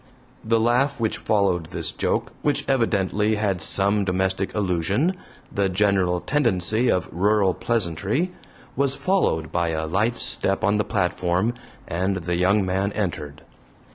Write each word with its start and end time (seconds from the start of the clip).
The 0.43 0.59
laugh 0.59 0.99
which 0.99 1.17
followed 1.19 1.67
this 1.67 1.91
joke, 1.91 2.31
which 2.41 2.65
evidently 2.67 3.35
had 3.35 3.61
some 3.61 4.03
domestic 4.03 4.51
allusion 4.55 5.15
(the 5.53 5.69
general 5.69 6.21
tendency 6.21 6.89
of 6.89 7.07
rural 7.11 7.53
pleasantry), 7.53 8.31
was 8.75 8.95
followed 8.95 9.51
by 9.51 9.69
a 9.69 9.85
light 9.85 10.17
step 10.17 10.63
on 10.63 10.77
the 10.79 10.83
platform, 10.83 11.53
and 11.87 12.17
the 12.17 12.35
young 12.35 12.65
man 12.65 12.91
entered. 12.93 13.43